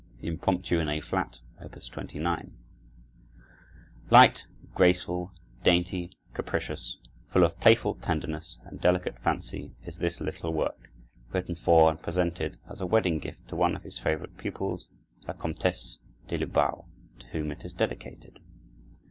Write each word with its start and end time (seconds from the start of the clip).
Chopin: 0.15 0.29
Impromptu 0.29 0.79
in 0.79 0.89
A 0.89 0.99
Flat, 0.99 1.41
Op. 1.63 1.79
29 1.79 2.55
Light, 4.09 4.47
graceful, 4.73 5.31
dainty, 5.61 6.17
capricious, 6.33 6.97
full 7.29 7.43
of 7.43 7.59
playful 7.59 7.93
tenderness 7.93 8.57
and 8.65 8.81
delicate 8.81 9.19
fancy 9.19 9.75
is 9.85 9.99
this 9.99 10.19
little 10.19 10.53
work, 10.53 10.89
written 11.31 11.53
for 11.53 11.87
and 11.91 12.01
presented 12.01 12.57
as 12.67 12.81
a 12.81 12.87
wedding 12.87 13.19
gift 13.19 13.47
to 13.49 13.55
one 13.55 13.75
of 13.75 13.83
his 13.83 13.99
favorite 13.99 14.37
pupils, 14.39 14.89
La 15.27 15.35
Comtesse 15.35 15.99
de 16.27 16.35
Lobau, 16.39 16.85
to 17.19 17.27
whom 17.27 17.51
it 17.51 17.63
is 17.63 17.71
dedicated. 17.73 18.39